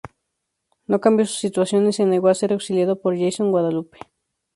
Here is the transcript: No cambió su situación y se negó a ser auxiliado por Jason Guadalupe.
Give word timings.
No 0.87 0.99
cambió 0.99 1.27
su 1.27 1.35
situación 1.35 1.85
y 1.87 1.93
se 1.93 2.07
negó 2.07 2.29
a 2.29 2.33
ser 2.33 2.53
auxiliado 2.53 2.99
por 2.99 3.15
Jason 3.19 3.51
Guadalupe. 3.51 3.99